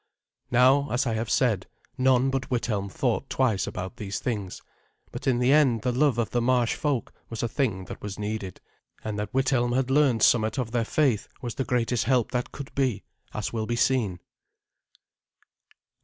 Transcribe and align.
Now, 0.49 0.89
as 0.89 1.05
I 1.05 1.13
have 1.13 1.29
said, 1.29 1.67
none 1.95 2.31
but 2.31 2.49
Withelm 2.49 2.89
thought 2.89 3.29
twice 3.29 3.67
about 3.67 3.97
these 3.97 4.17
things; 4.19 4.63
but 5.11 5.27
in 5.27 5.37
the 5.37 5.51
end 5.53 5.83
the 5.83 5.91
love 5.91 6.17
of 6.17 6.31
the 6.31 6.41
marsh 6.41 6.73
folk 6.73 7.13
was 7.29 7.43
a 7.43 7.47
thing 7.47 7.85
that 7.85 8.01
was 8.01 8.17
needed, 8.17 8.59
and 9.03 9.19
that 9.19 9.31
Withelm 9.31 9.73
had 9.73 9.91
learned 9.91 10.23
somewhat 10.23 10.57
of 10.57 10.71
their 10.71 10.85
faith 10.85 11.27
was 11.39 11.53
the 11.53 11.65
greatest 11.65 12.05
help 12.05 12.31
that 12.31 12.51
could 12.51 12.73
be, 12.73 13.03
as 13.35 13.53
will 13.53 13.67
be 13.67 13.75
seen. 13.75 14.19